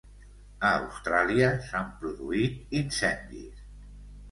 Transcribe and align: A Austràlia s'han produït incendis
A 0.69 0.71
Austràlia 0.77 1.51
s'han 1.67 1.93
produït 2.01 2.75
incendis 2.83 3.65